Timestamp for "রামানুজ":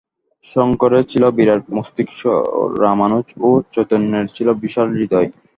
2.81-3.27